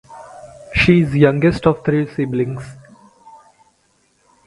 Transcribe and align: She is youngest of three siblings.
She 0.73 1.01
is 1.01 1.15
youngest 1.15 1.67
of 1.67 1.85
three 1.85 2.07
siblings. 2.07 2.63